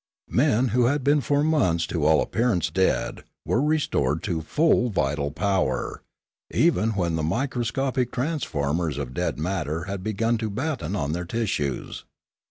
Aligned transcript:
Men 0.33 0.69
who 0.69 0.85
had 0.85 1.03
been 1.03 1.21
for 1.21 1.43
months 1.43 1.85
to 1.85 2.03
all 2.07 2.23
appearance 2.23 2.71
dead 2.71 3.23
were 3.45 3.61
re 3.61 3.77
stored 3.77 4.23
to 4.23 4.41
full 4.41 4.89
vital 4.89 5.29
power, 5.29 6.01
even 6.49 6.95
when 6.95 7.15
the 7.15 7.21
microscopic 7.21 8.11
transformers 8.11 8.97
of 8.97 9.13
dead 9.13 9.37
matter 9.37 9.83
had 9.83 10.03
begun 10.03 10.39
to 10.39 10.49
batten 10.49 10.95
on 10.95 11.11
their 11.11 11.25
tissues. 11.25 12.03